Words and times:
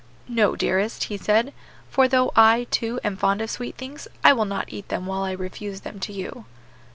"No, 0.27 0.55
dearest," 0.55 1.03
he 1.03 1.15
said; 1.17 1.53
"for 1.91 2.07
though 2.07 2.31
I, 2.35 2.65
too, 2.71 2.99
am 3.03 3.17
fond 3.17 3.39
of 3.39 3.51
sweet 3.51 3.77
things, 3.77 4.07
I 4.23 4.33
will 4.33 4.45
not 4.45 4.73
eat 4.73 4.87
them 4.89 5.05
while 5.05 5.21
I 5.21 5.33
refuse 5.33 5.81
them 5.81 5.99
to 5.99 6.11
you." 6.11 6.45